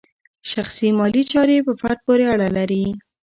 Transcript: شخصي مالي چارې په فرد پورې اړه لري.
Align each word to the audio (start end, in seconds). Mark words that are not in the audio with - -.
شخصي 0.51 0.89
مالي 0.97 1.23
چارې 1.31 1.57
په 1.67 1.73
فرد 1.79 1.99
پورې 2.05 2.25
اړه 2.33 2.49
لري. 2.57 2.83